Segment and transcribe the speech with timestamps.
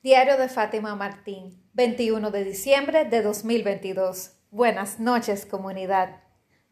[0.00, 4.30] Diario de Fátima Martín, 21 de diciembre de 2022.
[4.52, 6.20] Buenas noches, comunidad.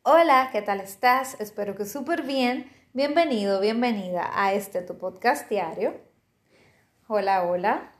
[0.02, 1.36] Hola, ¿qué tal estás?
[1.40, 2.70] Espero que súper bien.
[2.92, 6.00] Bienvenido, bienvenida a este tu podcast diario.
[7.08, 7.90] Hola, hola.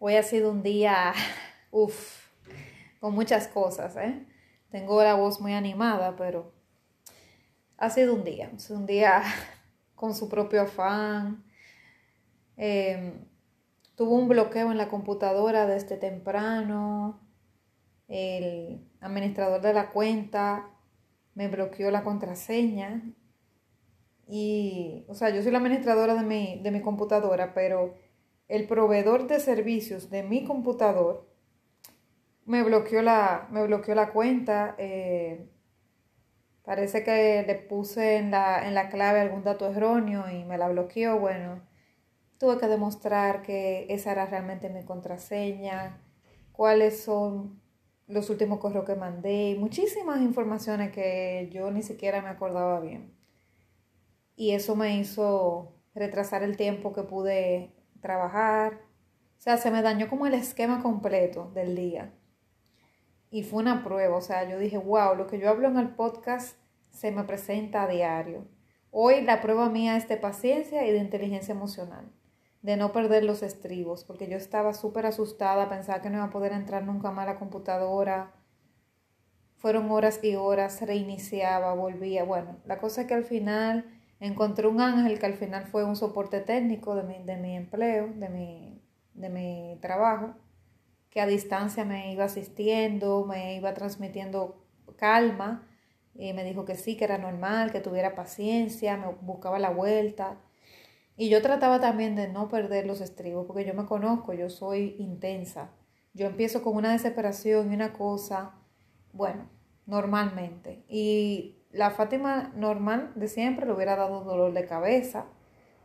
[0.00, 1.14] Hoy ha sido un día,
[1.70, 2.26] uff,
[2.98, 4.26] con muchas cosas, ¿eh?
[4.72, 6.52] Tengo la voz muy animada, pero
[7.76, 9.22] ha sido un día, un día
[9.94, 11.44] con su propio afán.
[12.56, 13.12] Eh,
[13.96, 17.20] Tuvo un bloqueo en la computadora desde temprano.
[18.08, 20.68] El administrador de la cuenta
[21.34, 23.02] me bloqueó la contraseña.
[24.28, 27.94] Y, o sea, yo soy la administradora de mi, de mi computadora, pero
[28.48, 31.26] el proveedor de servicios de mi computador
[32.44, 34.74] me bloqueó la, me bloqueó la cuenta.
[34.78, 35.48] Eh,
[36.64, 40.68] parece que le puse en la, en la clave algún dato erróneo y me la
[40.68, 41.18] bloqueó.
[41.18, 41.62] Bueno,
[42.38, 46.00] tuve que demostrar que esa era realmente mi contraseña,
[46.52, 47.60] cuáles son
[48.06, 53.12] los últimos correos que mandé, muchísimas informaciones que yo ni siquiera me acordaba bien.
[54.36, 58.74] Y eso me hizo retrasar el tiempo que pude trabajar.
[59.38, 62.12] O sea, se me dañó como el esquema completo del día.
[63.30, 65.94] Y fue una prueba, o sea, yo dije, wow, lo que yo hablo en el
[65.94, 66.58] podcast
[66.90, 68.46] se me presenta a diario.
[68.90, 72.10] Hoy la prueba mía es de paciencia y de inteligencia emocional
[72.66, 76.30] de no perder los estribos, porque yo estaba súper asustada, pensaba que no iba a
[76.30, 78.32] poder entrar nunca más a la computadora.
[79.58, 82.24] Fueron horas y horas, reiniciaba, volvía.
[82.24, 83.84] Bueno, la cosa es que al final
[84.18, 88.08] encontré un ángel que al final fue un soporte técnico de mi, de mi empleo,
[88.16, 88.82] de mi,
[89.14, 90.34] de mi trabajo,
[91.08, 94.66] que a distancia me iba asistiendo, me iba transmitiendo
[94.96, 95.68] calma
[96.16, 100.38] y me dijo que sí, que era normal, que tuviera paciencia, me buscaba la vuelta.
[101.16, 104.96] Y yo trataba también de no perder los estribos, porque yo me conozco, yo soy
[104.98, 105.70] intensa.
[106.12, 108.54] Yo empiezo con una desesperación y una cosa,
[109.12, 109.48] bueno,
[109.86, 110.84] normalmente.
[110.88, 115.26] Y la Fátima normal de siempre le hubiera dado dolor de cabeza,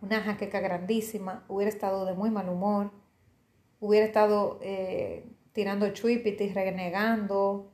[0.01, 2.91] una jaqueca grandísima, hubiera estado de muy mal humor,
[3.79, 7.71] hubiera estado eh, tirando chuipitis, renegando,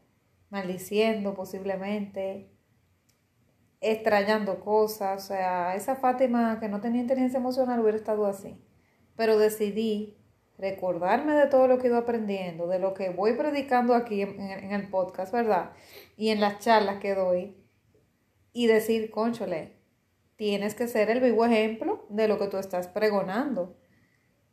[0.49, 2.51] maldiciendo posiblemente
[3.81, 8.59] extrañando cosas, o sea, esa Fátima que no tenía inteligencia emocional hubiera estado así.
[9.15, 10.17] Pero decidí
[10.57, 14.71] recordarme de todo lo que he ido aprendiendo, de lo que voy predicando aquí en,
[14.71, 15.71] el podcast, ¿verdad?
[16.17, 17.55] Y en las charlas que doy,
[18.53, 19.77] y decir, conchole,
[20.35, 23.77] tienes que ser el vivo ejemplo de lo que tú estás pregonando.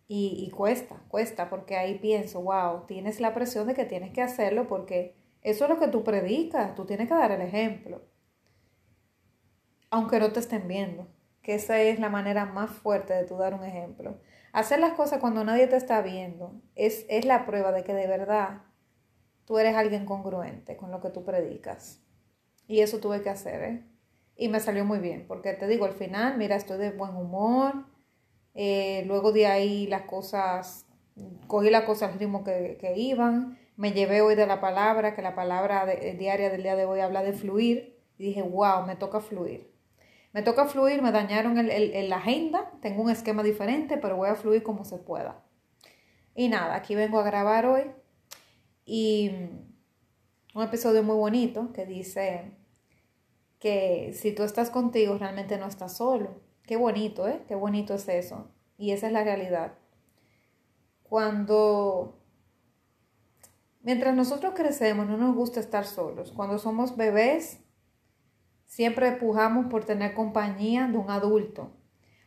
[0.07, 4.21] Y, y cuesta, cuesta, porque ahí pienso, wow, tienes la presión de que tienes que
[4.21, 8.03] hacerlo porque eso es lo que tú predicas, tú tienes que dar el ejemplo
[9.95, 11.07] aunque no te estén viendo,
[11.41, 14.19] que esa es la manera más fuerte de tú dar un ejemplo.
[14.53, 18.09] Hacer las cosas cuando nadie te está viendo es, es la prueba de que de
[18.09, 18.63] verdad
[19.45, 22.03] tú eres alguien congruente con lo que tú predicas.
[22.67, 23.85] Y eso tuve que hacer, ¿eh?
[24.37, 27.87] Y me salió muy bien, porque te digo, al final, mira, estoy de buen humor.
[28.55, 30.87] Eh, luego de ahí las cosas,
[31.47, 33.61] cogí las cosas al ritmo que, que, iban.
[33.77, 37.23] Me llevé hoy de la palabra, que la palabra diaria del día de hoy habla
[37.23, 37.97] de fluir.
[38.19, 39.74] Y dije, wow, me toca fluir.
[40.35, 44.35] Me toca fluir, me dañaron el, la agenda, tengo un esquema diferente, pero voy a
[44.35, 45.45] fluir como se pueda.
[46.35, 47.85] Y nada, aquí vengo a grabar hoy
[48.85, 49.31] y
[50.53, 52.51] un episodio muy bonito que dice
[53.61, 56.41] que si tú estás contigo realmente no estás solo.
[56.65, 57.45] Qué bonito, ¿eh?
[57.47, 58.51] Qué bonito es eso.
[58.77, 59.75] Y esa es la realidad.
[61.05, 62.19] Cuando,
[63.83, 66.33] mientras nosotros crecemos, no nos gusta estar solos.
[66.33, 67.61] Cuando somos bebés,
[68.75, 71.71] Siempre empujamos por tener compañía de un adulto.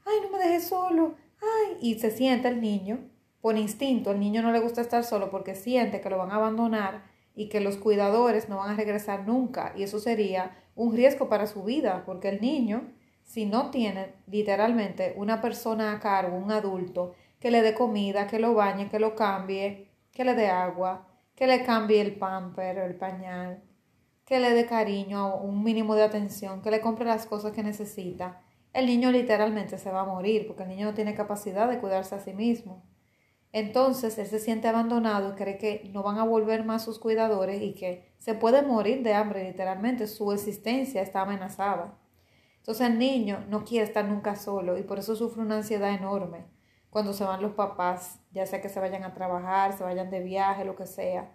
[0.06, 1.16] Ay, no me dejes solo.
[1.42, 3.00] Ay, y se siente el niño
[3.42, 4.12] por instinto.
[4.12, 7.04] El niño no le gusta estar solo porque siente que lo van a abandonar
[7.36, 9.74] y que los cuidadores no van a regresar nunca.
[9.76, 12.94] Y eso sería un riesgo para su vida porque el niño,
[13.26, 18.40] si no tiene literalmente una persona a cargo, un adulto, que le dé comida, que
[18.40, 22.96] lo bañe, que lo cambie, que le dé agua, que le cambie el pamper, el
[22.96, 23.67] pañal,
[24.28, 28.42] que le dé cariño, un mínimo de atención, que le compre las cosas que necesita,
[28.74, 32.14] el niño literalmente se va a morir porque el niño no tiene capacidad de cuidarse
[32.14, 32.84] a sí mismo.
[33.54, 37.62] Entonces él se siente abandonado y cree que no van a volver más sus cuidadores
[37.62, 41.98] y que se puede morir de hambre literalmente, su existencia está amenazada.
[42.58, 46.46] Entonces el niño no quiere estar nunca solo y por eso sufre una ansiedad enorme
[46.90, 50.20] cuando se van los papás, ya sea que se vayan a trabajar, se vayan de
[50.20, 51.32] viaje, lo que sea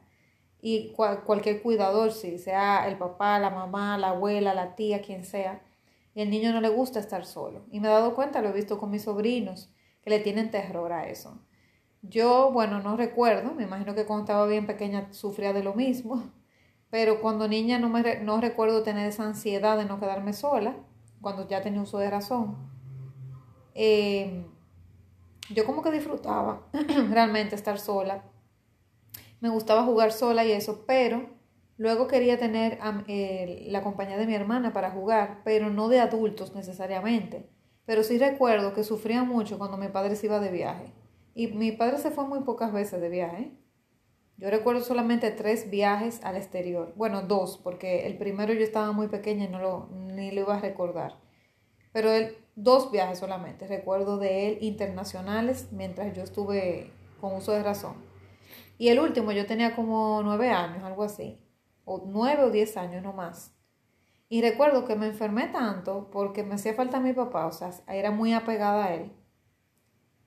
[0.65, 5.61] y cualquier cuidador, si sea el papá, la mamá, la abuela, la tía, quien sea,
[6.15, 7.63] y el niño no le gusta estar solo.
[7.73, 9.71] Y me he dado cuenta, lo he visto con mis sobrinos,
[10.03, 11.37] que le tienen terror a eso.
[12.01, 16.23] Yo, bueno, no recuerdo, me imagino que cuando estaba bien pequeña sufría de lo mismo,
[16.91, 20.77] pero cuando niña no, me, no recuerdo tener esa ansiedad de no quedarme sola,
[21.21, 22.57] cuando ya tenía uso de razón.
[23.75, 24.47] Eh,
[25.51, 26.63] yo como que disfrutaba
[27.11, 28.23] realmente estar sola.
[29.43, 31.29] Me gustaba jugar sola y eso, pero
[31.77, 32.79] luego quería tener
[33.09, 37.51] eh, la compañía de mi hermana para jugar, pero no de adultos necesariamente.
[37.85, 40.93] Pero sí recuerdo que sufría mucho cuando mi padre se iba de viaje.
[41.35, 43.53] Y mi padre se fue muy pocas veces de viaje.
[44.37, 46.93] Yo recuerdo solamente tres viajes al exterior.
[46.95, 50.55] Bueno, dos, porque el primero yo estaba muy pequeña y no lo, ni lo iba
[50.55, 51.19] a recordar.
[51.93, 52.11] Pero
[52.55, 58.12] dos viajes solamente, recuerdo de él internacionales mientras yo estuve con uso de razón.
[58.79, 61.41] Y el último yo tenía como nueve años, algo así,
[61.85, 63.55] o nueve o diez años no más.
[64.29, 68.11] Y recuerdo que me enfermé tanto porque me hacía falta mi papá, o sea, era
[68.11, 69.13] muy apegada a él.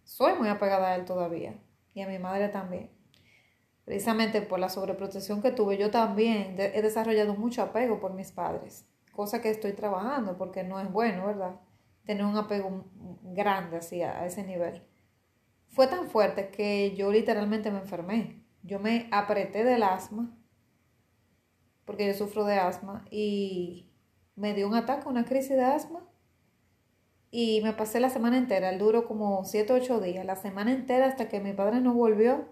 [0.04, 1.60] Soy muy apegada a él todavía
[1.94, 2.92] y a mi madre también.
[3.84, 8.86] Precisamente por la sobreprotección que tuve, yo también he desarrollado mucho apego por mis padres
[9.16, 11.56] cosa que estoy trabajando porque no es bueno, ¿verdad?
[12.06, 12.86] Tener un apego
[13.24, 14.84] grande así a, ese nivel.
[15.76, 18.42] Fue tan fuerte que yo literalmente me enfermé.
[18.64, 20.34] Yo me apreté del asma,
[21.84, 23.92] porque yo sufro de asma, y
[24.38, 26.00] me dio un ataque, una crisis de asma.
[27.30, 30.72] Y me pasé la semana entera, el duro como 7 o 8 días, la semana
[30.72, 32.48] entera hasta que mi padre no volvió,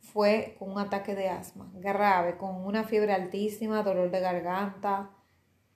[0.00, 5.12] fue con un ataque de asma grave, con una fiebre altísima, dolor de garganta,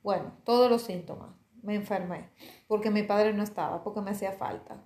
[0.02, 1.36] bueno, todos los síntomas.
[1.62, 2.30] Me enfermé
[2.66, 4.82] porque mi padre no estaba, porque me hacía falta.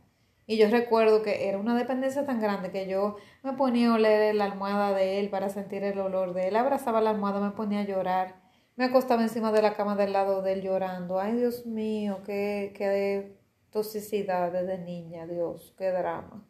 [0.47, 4.35] Y yo recuerdo que era una dependencia tan grande que yo me ponía a oler
[4.35, 6.57] la almohada de él para sentir el olor de él.
[6.57, 8.37] Abrazaba la almohada, me ponía a llorar.
[8.77, 11.19] Me acostaba encima de la cama del lado de él llorando.
[11.19, 13.37] Ay, Dios mío, qué, qué
[13.71, 16.47] toxicidad desde niña, Dios, qué drama.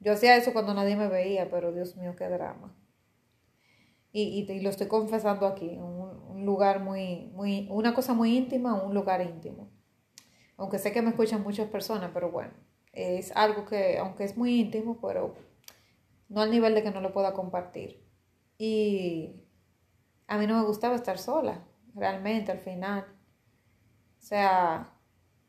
[0.00, 2.74] Yo hacía eso cuando nadie me veía, pero Dios mío, qué drama
[4.12, 9.20] y, lo estoy confesando aquí, un, lugar muy, muy, una cosa muy íntima, un lugar
[9.20, 9.70] íntimo.
[10.56, 12.52] Aunque sé que me escuchan muchas personas, pero bueno,
[12.98, 15.34] es algo que, aunque es muy íntimo, pero
[16.28, 18.04] no al nivel de que no lo pueda compartir.
[18.58, 19.36] Y
[20.26, 21.64] a mí no me gustaba estar sola,
[21.94, 23.06] realmente, al final.
[24.18, 24.92] O sea,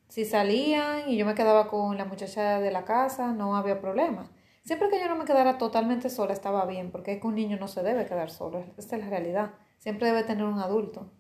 [0.08, 4.32] si salían y yo me quedaba con la muchacha de la casa, no había problema.
[4.64, 7.58] Siempre que yo no me quedara totalmente sola estaba bien, porque es que un niño
[7.58, 9.54] no se debe quedar solo, esta es la realidad.
[9.78, 11.12] Siempre debe tener un adulto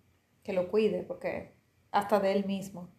[0.43, 1.55] que lo cuide, porque
[1.91, 2.89] hasta de él mismo.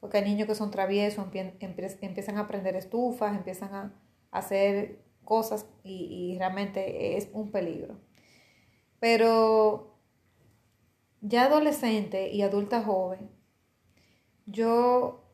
[0.00, 3.92] Porque hay niños que son traviesos, empiezan a aprender estufas, empiezan a
[4.30, 7.96] hacer cosas y, realmente es un peligro.
[9.00, 9.98] Pero
[11.20, 13.30] ya adolescente y adulta joven,
[14.46, 15.24] yo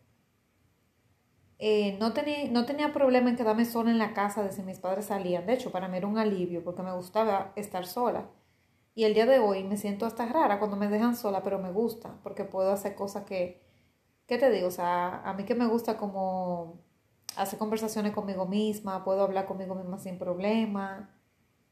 [1.58, 4.80] eh, no, tenía, no tenía problema en quedarme sola en la casa de si mis
[4.80, 5.46] padres salían.
[5.46, 8.28] De hecho, para mí era un alivio porque me gustaba estar sola.
[8.96, 11.72] Y el día de hoy me siento hasta rara cuando me dejan sola, pero me
[11.72, 13.63] gusta porque puedo hacer cosas que,
[14.26, 14.68] ¿qué te digo?
[14.68, 16.80] O sea, a mí que me gusta como
[17.36, 21.10] hacer conversaciones conmigo misma, puedo hablar conmigo misma sin problema,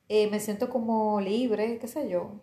[0.09, 2.43] eh, me siento como libre, qué sé yo.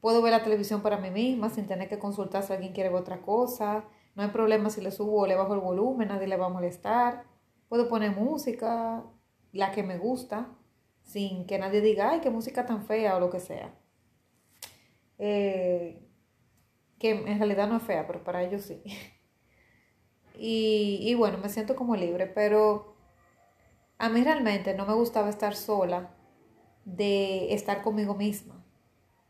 [0.00, 3.00] Puedo ver la televisión para mí misma sin tener que consultar si alguien quiere ver
[3.00, 3.84] otra cosa.
[4.14, 6.50] No hay problema si le subo o le bajo el volumen, nadie le va a
[6.50, 7.24] molestar.
[7.68, 9.04] Puedo poner música,
[9.52, 10.48] la que me gusta,
[11.02, 13.74] sin que nadie diga, ay, qué música tan fea o lo que sea.
[15.18, 16.09] Eh,
[17.00, 18.82] que en realidad no es fea, pero para ellos sí.
[20.42, 22.96] Y, y bueno, me siento como libre, pero
[23.98, 26.14] a mí realmente no me gustaba estar sola
[26.86, 28.64] de estar conmigo misma.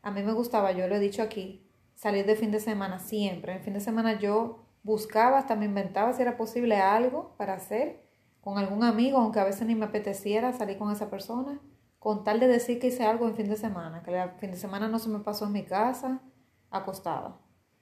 [0.02, 3.54] A mí me gustaba, yo lo he dicho aquí, salir de fin de semana siempre.
[3.54, 8.08] En fin de semana yo buscaba, hasta me inventaba si era posible algo para hacer
[8.40, 11.60] con algún amigo, aunque a veces ni me apeteciera salir con esa persona,
[11.98, 14.56] con tal de decir que hice algo en fin de semana, que el fin de
[14.56, 16.22] semana no se me pasó en mi casa,
[16.70, 17.38] acostada.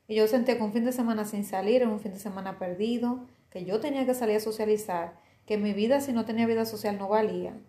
[0.09, 3.27] Y yo sentía que un fin de semana sin salir un fin de semana perdido,
[3.51, 6.99] que yo tenía que salir a socializar, que mi vida si no tenía vida social
[6.99, 7.61] no valía.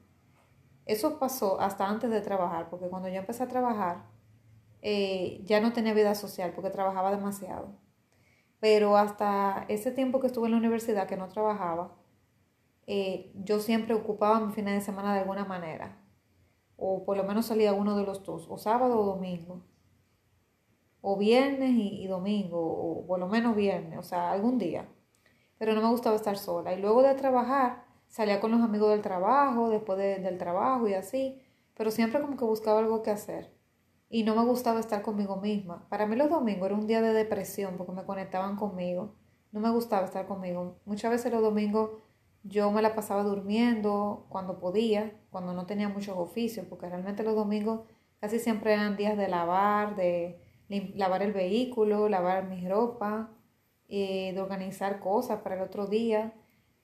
[0.86, 4.06] Eso pasó hasta antes de trabajar, porque cuando yo empecé a trabajar,
[4.82, 7.76] eh, ya no tenía vida social porque trabajaba demasiado.
[8.62, 11.96] Pero hasta ese tiempo que estuve en la universidad, que no trabajaba,
[12.88, 15.98] eh, yo siempre ocupaba mi fin de semana de alguna manera.
[16.78, 19.62] O por lo menos salía uno de los dos, o sábado o domingo.
[21.02, 24.88] O viernes y, domingo, o por lo menos viernes, o sea, algún día.
[25.58, 26.74] Pero no me gustaba estar sola.
[26.74, 31.42] Y luego de trabajar, salía con los amigos del trabajo, después del trabajo y así.
[31.76, 33.60] Pero siempre como que buscaba algo que hacer
[34.10, 35.88] y no me gustaba estar conmigo misma.
[35.90, 39.16] Para mí los domingos era un día de depresión porque me conectaban conmigo.
[39.52, 40.80] No me gustaba estar conmigo.
[40.86, 41.92] Muchas veces los domingos
[42.44, 47.36] yo me la pasaba durmiendo cuando podía, cuando no tenía muchos oficios, porque realmente los
[47.36, 47.82] domingos
[48.20, 53.32] casi siempre eran días de lavar, de lavar el vehículo, lavar mi ropa,
[53.88, 56.34] eh, de organizar cosas para el otro día.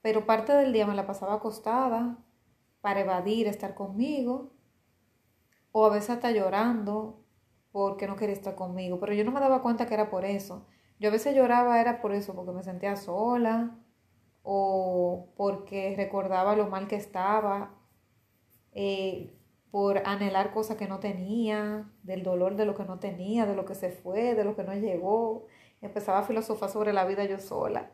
[0.02, 2.18] Pero parte del día me la pasaba acostada
[2.80, 4.52] para evadir estar conmigo,
[5.72, 7.22] o a veces hasta llorando
[7.72, 8.98] porque no quería estar conmigo.
[9.00, 10.66] Pero yo no me daba cuenta que era por eso.
[10.98, 13.78] Yo a veces lloraba era por eso, porque me sentía sola
[14.42, 17.74] o porque recordaba lo mal que estaba,
[18.72, 19.34] eh,
[19.70, 23.64] por anhelar cosas que no tenía, del dolor de lo que no tenía, de lo
[23.64, 25.46] que se fue, de lo que no llegó.
[25.80, 27.90] Empezaba a filosofar sobre la vida yo sola.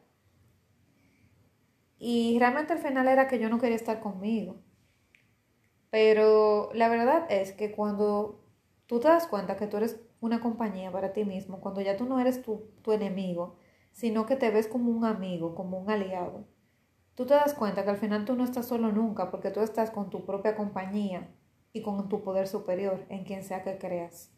[1.99, 4.57] Y realmente al final era que yo no quería estar conmigo.
[5.91, 8.41] Pero la verdad es que cuando
[8.87, 12.07] tú te das cuenta que tú eres una compañía para ti mismo, cuando ya tú
[12.07, 13.57] no eres tu, tu enemigo,
[13.93, 16.47] sino que te ves como un amigo, como un aliado,
[17.14, 19.91] tú te das cuenta que al final tú no estás solo nunca porque tú estás
[19.91, 21.29] con tu propia compañía
[21.73, 24.31] y con tu poder superior en quien sea que creas.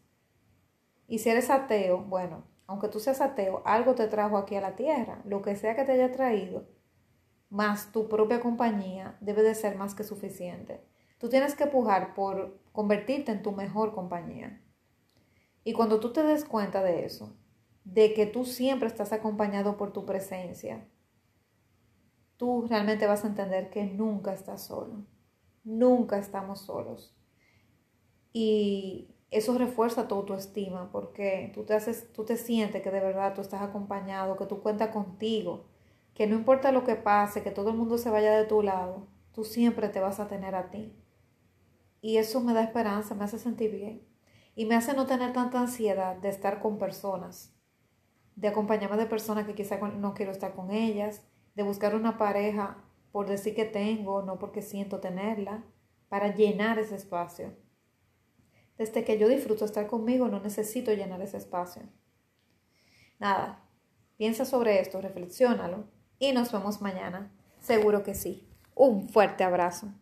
[1.07, 4.76] Y si eres ateo, bueno, aunque tú seas ateo, algo te trajo aquí a la
[4.76, 6.67] tierra, lo que sea que te haya traído,
[7.50, 10.85] más tu propia compañía debe de ser más que suficiente.
[11.19, 14.61] Tú tienes que pujar por convertirte en tu mejor compañía.
[15.62, 17.37] Y cuando tú te des cuenta de eso,
[17.85, 20.88] de que tú siempre estás acompañado por tu presencia,
[22.37, 25.05] tú realmente vas a entender que nunca estás solo.
[25.62, 27.14] Nunca estamos solos.
[28.37, 33.33] Y eso refuerza tu autoestima porque tú te, haces, tú te sientes que de verdad
[33.33, 35.67] tú estás acompañado, que tú cuentas contigo,
[36.14, 39.07] que no importa lo que pase, que todo el mundo se vaya de tu lado,
[39.33, 40.93] tú siempre te vas a tener a ti.
[42.00, 44.03] Y eso me da esperanza, me hace sentir bien.
[44.57, 47.55] Y me hace no tener tanta ansiedad de estar con personas,
[48.35, 51.23] de acompañarme de personas que quizá no quiero estar con ellas,
[51.55, 55.64] de buscar una pareja por decir que tengo, no porque siento tenerla,
[56.09, 57.63] para llenar ese espacio.
[58.78, 61.83] Desde que yo disfruto estar conmigo, no necesito llenar ese espacio.
[63.19, 63.62] Nada,
[64.16, 65.85] piensa sobre esto, reflexiónalo
[66.19, 67.31] y nos vemos mañana.
[67.61, 68.47] Seguro que sí.
[68.75, 69.93] Un fuerte abrazo.